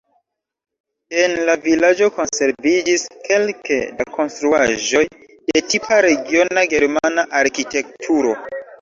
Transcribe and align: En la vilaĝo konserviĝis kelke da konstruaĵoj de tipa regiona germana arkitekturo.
En 1.23 1.35
la 1.49 1.55
vilaĝo 1.65 2.07
konserviĝis 2.15 3.05
kelke 3.29 3.79
da 4.01 4.09
konstruaĵoj 4.17 5.05
de 5.31 5.65
tipa 5.71 6.03
regiona 6.11 6.69
germana 6.77 7.31
arkitekturo. 7.47 8.39